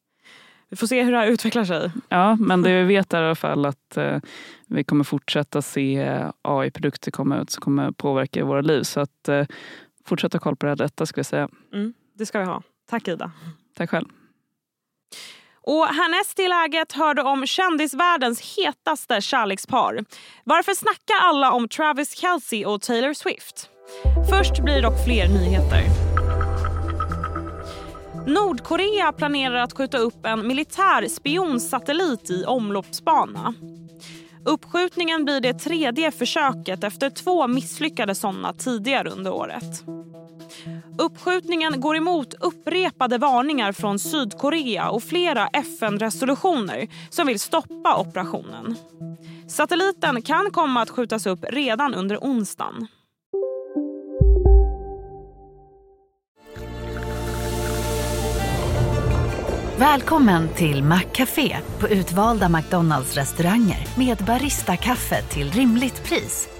Vi 0.69 0.77
får 0.77 0.87
se 0.87 1.03
hur 1.03 1.13
det 1.13 1.19
här 1.19 1.27
utvecklar 1.27 1.65
sig. 1.65 1.91
Ja, 2.09 2.37
men 2.37 2.63
det 2.63 2.83
vi 2.83 2.85
vet 2.85 3.15
är 3.15 3.23
i 3.23 3.27
alla 3.27 3.35
fall 3.35 3.67
att 3.67 3.97
eh, 3.97 4.19
vi 4.67 4.85
kommer 4.85 5.05
fortsätta 5.05 5.63
se 5.63 6.19
AI-produkter 6.43 7.11
komma 7.11 7.39
ut 7.41 7.51
som 7.51 7.61
kommer 7.61 7.91
påverka 7.93 8.45
våra 8.45 8.61
liv. 8.61 8.83
Så 8.83 9.01
att 9.01 9.29
eh, 9.29 9.47
fortsätta 10.07 10.39
koll 10.39 10.57
på 10.57 10.67
det 10.67 10.71
här 10.71 10.77
detta 10.77 11.07
ska 11.07 11.21
vi 11.21 11.25
säga. 11.25 11.49
Mm, 11.75 11.93
det 12.19 12.27
ska 12.27 12.39
vi 12.39 12.45
ha. 12.45 12.63
Tack 12.91 13.09
Ida. 13.09 13.33
Tack 13.77 13.91
själv. 13.91 14.07
Och 15.63 15.87
härnäst 15.87 16.39
i 16.39 16.49
läget 16.49 16.93
hörde 16.93 17.23
om 17.23 17.47
kändisvärldens 17.47 18.57
hetaste 18.57 19.21
kärlekspar. 19.21 20.05
Varför 20.45 20.75
snackar 20.75 21.17
alla 21.23 21.53
om 21.53 21.69
Travis 21.69 22.17
Kelce 22.19 22.65
och 22.65 22.83
Taylor 22.83 23.15
Swift? 23.15 23.71
Först 24.31 24.61
blir 24.65 24.75
det 24.75 24.81
dock 24.81 25.05
fler 25.05 25.29
nyheter. 25.29 25.85
Nordkorea 28.27 29.13
planerar 29.13 29.57
att 29.57 29.73
skjuta 29.73 29.99
upp 29.99 30.27
en 30.27 30.47
militär 30.47 31.09
spionsatellit 31.09 32.31
i 32.31 32.45
omloppsbana. 32.45 33.55
Uppskjutningen 34.45 35.25
blir 35.25 35.41
det 35.41 35.55
tredje 35.55 36.11
försöket 36.11 36.85
efter 36.85 37.11
två 37.11 37.47
misslyckade 37.47 38.15
sådana 38.15 38.53
tidigare 38.53 39.11
under 39.11 39.33
året. 39.33 39.85
Uppskjutningen 41.01 41.81
går 41.81 41.97
emot 41.97 42.35
upprepade 42.35 43.19
varningar 43.19 43.73
från 43.73 43.99
Sydkorea 43.99 44.91
och 44.91 45.03
flera 45.03 45.47
FN-resolutioner 45.47 46.89
som 47.11 47.27
vill 47.27 47.41
stoppa 47.41 47.97
operationen. 47.97 48.77
Satelliten 49.49 50.23
kan 50.23 50.51
komma 50.51 50.83
att 50.83 50.91
skjutas 50.91 51.27
upp 51.27 51.45
redan 51.49 51.95
under 51.95 52.17
onsdagen. 52.17 52.87
Välkommen 59.79 60.49
till 60.49 60.83
Maccafé 60.83 61.57
på 61.79 61.89
utvalda 61.89 62.49
McDonalds 62.49 63.15
restauranger 63.15 63.99
med 63.99 64.17
Baristakaffe 64.27 65.23
till 65.23 65.51
rimligt 65.51 66.05
pris. 66.05 66.60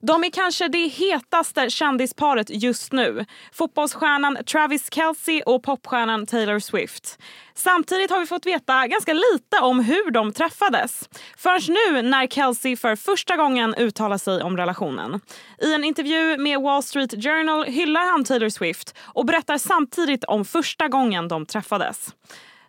De 0.00 0.24
är 0.24 0.30
kanske 0.30 0.68
det 0.68 0.88
hetaste 0.88 1.70
kändisparet 1.70 2.50
just 2.50 2.92
nu. 2.92 3.24
Fotbollsstjärnan 3.52 4.38
Travis 4.46 4.88
Kelce 4.94 5.42
och 5.46 5.62
popstjärnan 5.62 6.26
Taylor 6.26 6.58
Swift. 6.58 7.18
Samtidigt 7.54 8.10
har 8.10 8.20
vi 8.20 8.26
fått 8.26 8.46
veta 8.46 8.86
ganska 8.86 9.12
lite 9.12 9.58
om 9.60 9.80
hur 9.80 10.10
de 10.10 10.32
träffades. 10.32 11.08
Förrän 11.36 11.74
nu 11.92 12.02
när 12.02 12.26
Kelce 12.26 12.76
för 12.76 12.96
första 12.96 13.36
gången 13.36 13.74
uttalar 13.74 14.18
sig 14.18 14.42
om 14.42 14.56
relationen. 14.56 15.20
I 15.62 15.74
en 15.74 15.84
intervju 15.84 16.36
med 16.38 16.60
Wall 16.60 16.82
Street 16.82 17.24
Journal 17.24 17.64
hyllar 17.64 18.10
han 18.10 18.24
Taylor 18.24 18.48
Swift 18.48 18.98
och 19.00 19.26
berättar 19.26 19.58
samtidigt 19.58 20.24
om 20.24 20.44
första 20.44 20.88
gången 20.88 21.28
de 21.28 21.46
träffades. 21.46 22.14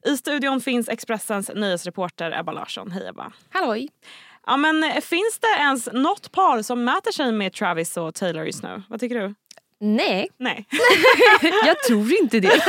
I 0.05 0.17
studion 0.17 0.61
finns 0.61 0.89
Expressens 0.89 1.51
nyhetsreporter 1.55 2.39
Ebba 2.39 2.51
Larsson. 2.51 2.91
Hej 2.91 3.07
Ebba. 3.07 3.31
Halloj. 3.49 3.89
Ja, 4.49 4.57
men 4.57 4.83
eh, 4.83 5.01
finns 5.01 5.39
det 5.39 5.59
ens 5.61 5.89
något 5.93 6.31
par 6.31 6.61
som 6.61 6.83
mäter 6.83 7.11
sig 7.11 7.31
med 7.31 7.53
Travis 7.53 7.97
och 7.97 8.15
Taylor 8.15 8.45
just 8.45 8.63
nu? 8.63 8.83
Vad 8.89 8.99
tycker 8.99 9.19
du? 9.19 9.35
Nej, 9.81 10.29
Nej. 10.37 10.65
jag 11.65 11.83
tror 11.83 12.13
inte 12.21 12.39
det. 12.39 12.47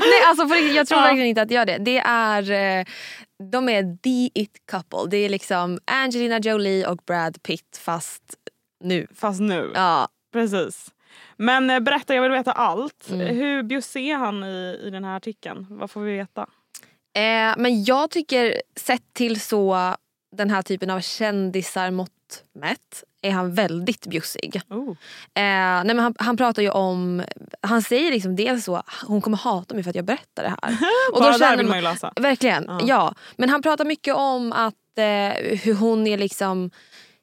Nej, 0.00 0.22
alltså 0.26 0.54
jag 0.56 0.88
tror 0.88 1.00
Ja. 1.00 1.04
verkligen 1.04 1.26
inte 1.28 1.42
att 1.42 1.48
det 1.48 1.54
gör 1.54 1.66
det. 1.66 1.78
Det 1.78 1.98
är, 1.98 2.50
eh, 2.80 2.84
de 3.52 3.68
är 3.68 3.82
the 4.02 4.40
it 4.40 4.52
couple. 4.70 5.10
Det 5.10 5.16
är 5.16 5.28
liksom 5.28 5.78
Angelina 5.84 6.38
Jolie 6.38 6.86
och 6.86 6.96
Brad 7.06 7.42
Pitt 7.42 7.80
fast 7.84 8.22
nu. 8.84 9.06
Fast 9.14 9.40
nu. 9.40 9.72
Ja, 9.74 10.08
Precis. 10.32 10.86
Men 11.36 11.70
eh, 11.70 11.80
berätta, 11.80 12.14
jag 12.14 12.22
vill 12.22 12.30
veta 12.32 12.52
allt. 12.52 13.08
Mm. 13.10 13.36
Hur 13.36 13.62
bjussig 13.62 14.08
är 14.08 14.16
han 14.16 14.44
i, 14.44 14.80
i 14.84 14.90
den 14.90 15.04
här 15.04 15.16
artikeln? 15.16 15.66
Vad 15.70 15.90
får 15.90 16.00
vi 16.00 16.16
veta? 16.16 16.42
eh, 17.16 17.54
men 17.58 17.84
jag 17.84 18.10
tycker 18.10 18.62
sett 18.76 19.02
till 19.14 19.40
så 19.40 19.94
den 20.38 20.50
här 20.50 20.62
typen 20.62 20.90
av 20.90 21.00
kändisar 21.00 21.90
mått 21.90 22.10
mätt 22.54 23.04
är 23.22 23.30
han 23.30 23.54
väldigt 23.54 24.06
bjussig. 24.06 24.60
Oh. 24.70 24.88
Eh, 24.90 24.94
nej 25.34 25.84
men 25.84 25.98
han, 25.98 26.14
han 26.18 26.36
pratar 26.36 26.62
ju 26.62 26.70
om, 26.70 27.22
han 27.60 27.82
säger 27.82 28.10
liksom 28.10 28.36
dels 28.36 28.64
så, 28.64 28.82
hon 29.06 29.20
kommer 29.20 29.36
hata 29.36 29.74
mig 29.74 29.82
för 29.82 29.90
att 29.90 29.96
jag 29.96 30.04
berättar 30.04 30.42
det 30.42 30.48
här. 30.62 30.78
Och 31.12 31.20
Bara 31.20 31.32
då 31.32 31.38
där 31.38 31.56
vill 31.56 31.66
man- 31.66 31.76
ju 31.76 31.82
läsa. 31.82 32.12
Verkligen, 32.16 32.64
Ja. 32.68 32.80
ja. 32.84 33.14
Men 33.36 33.48
han 33.48 33.62
pratar 33.62 33.84
mycket 33.84 34.14
om 34.14 34.52
att 34.52 34.74
eh, 34.98 35.58
hur 35.58 35.74
hon 35.74 36.06
är 36.06 36.18
liksom 36.18 36.70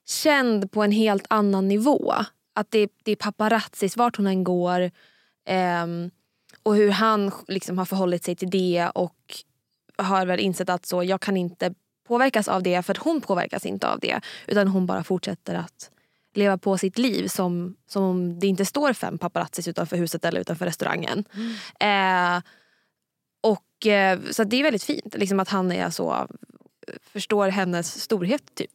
känd 0.08 0.72
på 0.72 0.84
en 0.84 0.92
helt 0.92 1.26
annan 1.30 1.68
nivå. 1.68 2.14
Att 2.56 2.72
det, 2.72 2.90
det 3.04 3.12
är 3.12 3.16
paparazzis 3.16 3.98
vart 3.98 4.18
hon 4.18 4.28
än 4.28 4.44
går. 4.44 4.92
ehm, 5.48 6.12
och 6.64 6.76
hur 6.76 6.90
han 6.92 7.32
liksom 7.48 7.78
har 7.78 7.86
förhållit 7.86 8.24
sig 8.24 8.36
till 8.36 8.50
det 8.50 8.90
och 8.96 9.16
har 9.98 10.26
väl 10.26 10.40
insett 10.40 10.70
att 10.70 10.86
så, 10.86 11.04
jag 11.04 11.22
kan 11.22 11.38
inte 11.38 11.74
påverkas 12.08 12.48
av 12.48 12.64
det 12.64 12.82
för 12.82 12.94
att 12.94 12.98
hon 12.98 13.22
påverkas 13.22 13.66
inte 13.66 13.88
av 13.88 14.00
det. 14.00 14.22
Utan 14.48 14.68
hon 14.68 14.86
bara 14.86 15.04
fortsätter 15.04 15.56
att 15.56 15.92
leva 16.34 16.58
på 16.58 16.78
sitt 16.78 16.98
liv 16.98 17.28
som, 17.28 17.76
som 17.88 18.04
om 18.04 18.40
det 18.40 18.48
inte 18.48 18.66
står 18.66 18.94
fem 18.94 19.18
paparazzis 19.18 19.68
utanför 19.68 19.98
huset 19.98 20.26
eller 20.26 20.42
utanför 20.42 20.66
restaurangen. 20.66 21.24
Eh, 21.80 22.42
och, 23.42 23.88
eh, 23.88 24.20
så 24.32 24.44
det 24.44 24.60
är 24.60 24.64
väldigt 24.64 24.84
fint 24.84 25.16
liksom 25.18 25.40
att 25.40 25.50
han 25.50 25.72
är 25.72 25.90
så 25.90 26.28
förstår 27.02 27.48
hennes 27.48 28.02
storhet. 28.02 28.56
typ. 28.56 28.72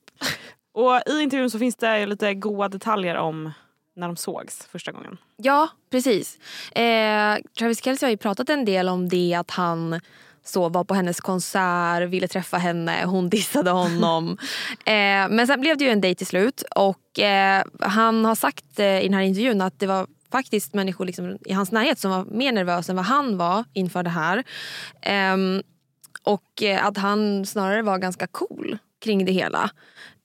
Och 0.72 1.02
I 1.06 1.22
intervjun 1.22 1.50
så 1.50 1.58
finns 1.58 1.76
det 1.76 2.06
lite 2.06 2.34
goda 2.34 2.68
detaljer 2.68 3.16
om 3.16 3.52
när 3.96 4.06
de 4.06 4.16
sågs 4.16 4.66
första 4.66 4.92
gången. 4.92 5.16
Ja, 5.36 5.68
precis. 5.90 6.38
Eh, 6.72 7.38
Travis 7.58 7.84
Kelce 7.84 8.06
har 8.06 8.10
ju 8.10 8.16
pratat 8.16 8.48
en 8.48 8.64
del 8.64 8.88
om 8.88 9.08
det 9.08 9.34
att 9.34 9.50
han 9.50 10.00
så 10.44 10.68
var 10.68 10.84
på 10.84 10.94
hennes 10.94 11.20
konsert, 11.20 12.08
ville 12.08 12.28
träffa 12.28 12.56
henne, 12.58 13.04
hon 13.04 13.28
dissade 13.28 13.70
honom. 13.70 14.30
eh, 14.84 15.28
men 15.30 15.46
sen 15.46 15.60
blev 15.60 15.76
det 15.78 15.84
ju 15.84 15.90
en 15.90 16.00
dejt 16.00 16.18
till 16.18 16.26
slut 16.26 16.62
och 16.76 17.18
eh, 17.18 17.64
han 17.80 18.24
har 18.24 18.34
sagt 18.34 18.78
eh, 18.78 19.00
i 19.00 19.02
den 19.02 19.14
här 19.14 19.22
intervjun 19.22 19.60
att 19.60 19.78
det 19.78 19.86
var 19.86 20.06
faktiskt 20.32 20.74
människor 20.74 21.04
liksom 21.04 21.38
i 21.44 21.52
hans 21.52 21.72
närhet 21.72 21.98
som 21.98 22.10
var 22.10 22.24
mer 22.24 22.52
nervösa 22.52 22.92
än 22.92 22.96
vad 22.96 23.04
han 23.04 23.36
var 23.36 23.64
inför 23.72 24.02
det 24.02 24.10
här. 24.10 24.44
Ehm, 25.02 25.62
och 26.22 26.62
eh, 26.62 26.86
att 26.86 26.96
han 26.96 27.46
snarare 27.46 27.82
var 27.82 27.98
ganska 27.98 28.26
cool 28.26 28.78
kring 29.04 29.24
det 29.24 29.32
hela. 29.32 29.70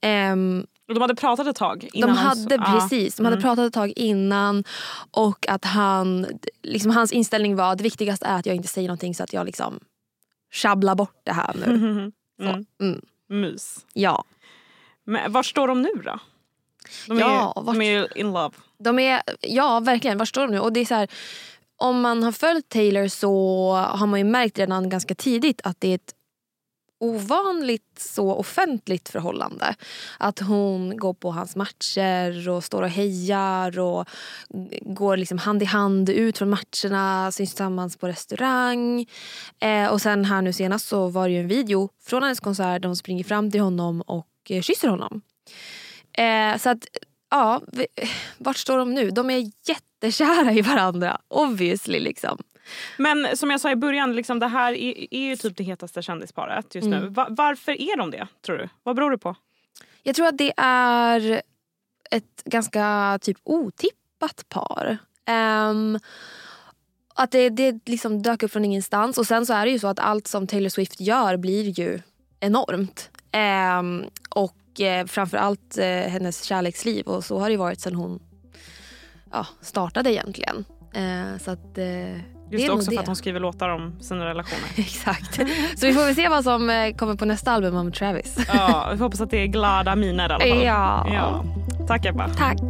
Ehm, 0.02 0.66
de 0.88 1.02
hade 1.02 1.16
pratat 1.16 1.48
ett 1.48 1.56
tag 1.56 1.90
innan 1.94 2.10
de 2.10 2.18
hade 2.18 2.56
ja. 2.56 2.80
precis, 2.80 3.16
de 3.16 3.26
hade 3.26 3.36
Mm. 3.36 3.44
pratat 3.44 3.68
ett 3.68 3.74
tag 3.74 3.94
innan 3.96 4.64
och 5.12 5.48
att 5.50 5.66
han, 5.66 6.28
liksom 6.64 6.92
hans 6.92 7.12
inställning 7.12 7.56
var 7.56 7.72
att 7.72 7.78
det 7.78 7.84
viktigaste 7.84 8.26
är 8.26 8.40
att 8.40 8.46
jag 8.46 8.56
inte 8.56 8.68
säger 8.68 8.88
någonting 8.88 9.16
så 9.16 9.24
att 9.24 9.34
jag 9.34 9.46
liksom 9.46 9.80
sjabblar 10.56 10.96
bort 10.96 11.22
det 11.24 11.32
här 11.34 11.54
nu. 11.66 12.12
Mm. 12.42 12.66
Mm. 12.82 13.02
Mys. 13.30 13.86
Ja. 13.94 14.24
Men 15.04 15.32
var 15.32 15.44
står 15.44 15.68
de 15.68 15.82
nu 15.82 15.90
då? 16.04 16.20
De 17.08 17.18
är, 17.18 17.22
Ja, 17.22 17.54
vart- 17.66 17.76
de 17.76 17.82
är 17.82 18.18
in 18.18 18.28
love. 18.34 18.56
De 18.78 19.00
är, 19.00 19.22
ja 19.42 19.80
verkligen, 19.80 20.18
var 20.18 20.26
står 20.26 20.42
de 20.48 20.52
nu? 20.52 20.60
Och 20.60 20.74
det 20.74 20.80
är 20.80 20.86
så 20.86 20.96
här, 20.96 21.08
om 21.78 22.02
man 22.02 22.24
har 22.24 22.32
följt 22.32 22.70
Taylor 22.70 23.08
så 23.08 23.74
har 23.74 24.08
man 24.08 24.20
ju 24.20 24.24
märkt 24.24 24.60
redan 24.60 24.90
ganska 24.90 25.16
tidigt 25.16 25.62
att 25.64 25.82
det 25.82 25.88
är 25.88 25.96
ett 25.96 26.14
ovanligt 27.00 28.00
så 28.00 28.32
offentligt 28.34 29.10
förhållande. 29.10 29.76
Att 30.20 30.40
hon 30.40 30.98
går 30.98 31.14
på 31.14 31.32
hans 31.32 31.56
matcher 31.56 32.50
och 32.50 32.64
står 32.64 32.82
och 32.82 32.90
hejar 32.90 33.80
och 33.80 34.10
går 34.82 35.18
liksom 35.18 35.38
hand 35.38 35.62
i 35.62 35.66
hand 35.66 36.10
ut 36.10 36.38
från 36.38 36.50
matcherna, 36.50 37.32
syns 37.32 37.50
tillsammans 37.50 37.98
på 37.98 38.08
restaurang. 38.08 39.06
Eh, 39.60 39.88
och 39.88 40.02
sen 40.02 40.26
här 40.26 40.42
nu 40.42 40.54
senast 40.54 40.88
så 40.88 41.08
var 41.08 41.28
det 41.28 41.34
ju 41.34 41.40
en 41.40 41.48
video 41.48 41.90
från 42.06 42.24
hennes 42.24 42.40
konsert 42.40 42.82
där 42.82 42.90
hon 42.90 42.96
springer 42.96 43.24
fram 43.24 43.52
till 43.52 43.62
honom 43.62 44.02
och 44.02 44.28
eh, 44.50 44.62
kysser 44.62 44.88
honom. 44.88 45.22
Eh, 46.18 46.58
så 46.58 46.70
att, 46.70 46.88
ja, 47.32 47.62
vart 48.38 48.58
står 48.58 48.78
de 48.78 48.94
nu? 48.94 49.12
De 49.12 49.30
är 49.30 49.52
jättekära 49.68 50.52
i 50.52 50.62
varandra, 50.62 51.22
obviously. 51.28 52.00
liksom. 52.00 52.38
Men 52.98 53.38
som 53.38 53.52
jag 53.52 53.62
sa 53.62 53.72
i 53.72 53.76
början, 53.76 54.16
liksom, 54.16 54.40
det 54.40 54.48
här 54.48 54.74
är, 54.74 55.14
är 55.14 55.20
ju 55.20 55.36
typ 55.36 55.58
det 55.58 55.64
hetaste 55.64 56.02
kändisparet 56.02 56.76
just 56.76 56.88
nu. 56.88 56.98
Mm. 56.98 57.14
Va- 57.14 57.28
varför 57.30 57.72
är 57.72 57.98
de 57.98 58.12
det 58.12 58.28
tror 58.46 58.58
du? 58.58 58.70
Vad 58.84 58.96
beror 58.96 59.12
det 59.12 59.18
på? 59.18 59.36
Jag 60.04 60.16
tror 60.16 60.28
att 60.28 60.38
det 60.38 60.54
är 60.58 61.42
ett 62.12 62.44
ganska 62.46 63.20
typ 63.22 63.38
otippat 63.44 64.50
par. 64.50 64.98
Um, 65.70 66.00
att 67.16 67.32
det, 67.32 67.50
det 67.50 67.80
liksom 67.86 68.22
dök 68.22 68.44
upp 68.44 68.52
från 68.52 68.66
ingenstans. 68.66 69.18
Och 69.18 69.28
sen 69.28 69.46
så 69.46 69.54
är 69.54 69.66
det 69.66 69.72
ju 69.72 69.80
så 69.80 69.88
att 69.88 70.00
allt 70.00 70.28
som 70.28 70.48
Taylor 70.48 70.70
Swift 70.70 71.02
gör 71.02 71.38
blir 71.38 71.80
ju 71.80 72.00
enormt. 72.40 73.10
Um, 73.80 74.06
och 74.30 74.82
eh, 74.82 75.06
framförallt 75.06 75.78
eh, 75.78 75.86
hennes 75.86 76.44
kärleksliv. 76.44 77.08
Och 77.08 77.26
så 77.26 77.40
har 77.40 77.50
det 77.50 77.58
varit 77.58 77.82
sen 77.82 77.96
hon 77.96 78.20
ja, 79.32 79.48
startade 79.62 80.12
egentligen. 80.12 80.66
Eh, 80.94 81.38
så 81.40 81.52
att, 81.52 81.78
eh, 81.78 82.35
Just 82.50 82.68
det 82.68 82.74
också 82.74 82.90
det. 82.90 82.96
för 82.96 83.02
att 83.02 83.08
hon 83.08 83.16
skriver 83.16 83.40
låtar 83.40 83.70
om 83.70 83.96
sina 84.00 84.26
relationer. 84.26 84.64
Exakt. 84.76 85.36
Så 85.76 85.86
vi 85.86 85.94
får 85.94 86.06
väl 86.06 86.16
se 86.16 86.30
vad 86.30 86.44
som 86.44 86.70
eh, 86.70 86.96
kommer 86.96 87.16
på 87.16 87.26
nästa 87.26 87.52
album 87.52 87.76
om 87.76 87.92
Travis. 87.92 88.38
Ja, 88.48 88.88
vi 88.92 88.98
får 88.98 89.06
hoppas 89.06 89.22
att 89.22 89.30
det 89.30 89.44
är 89.44 89.48
glada 89.48 89.96
miner 89.96 90.30
i 90.30 90.34
alla 90.34 90.40
fall. 90.40 90.64
Ja. 90.64 91.08
ja. 91.14 91.44
Tack 91.88 92.06
Ebba. 92.06 92.30
Tack. 92.30 92.62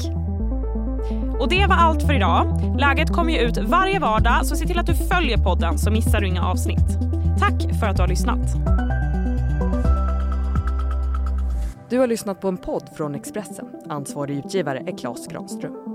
Och 1.40 1.50
det 1.50 1.66
var 1.66 1.76
allt 1.76 2.02
för 2.04 2.14
idag. 2.14 2.76
Läget 2.80 3.10
kommer 3.14 3.34
ju 3.34 3.40
ut 3.40 3.58
varje 3.58 4.00
vardag 4.00 4.46
så 4.46 4.56
se 4.56 4.66
till 4.66 4.80
att 4.80 4.88
du 4.88 4.96
följer 4.96 5.38
podden 5.38 5.78
så 5.78 5.92
missar 5.92 6.22
du 6.22 6.28
inga 6.28 6.46
avsnitt. 6.46 6.88
Tack 7.40 7.80
för 7.80 7.88
att 7.88 7.96
du 7.96 8.02
har 8.04 8.08
lyssnat. 8.08 8.56
Du 11.90 12.00
har 12.00 12.08
lyssnat 12.08 12.42
på 12.42 12.48
en 12.48 12.58
podd 12.58 12.90
från 12.98 13.16
Expressen. 13.16 13.66
Ansvarig 13.90 14.38
utgivare 14.38 14.84
är 14.88 14.98
Klas 14.98 15.28
Granström. 15.28 15.95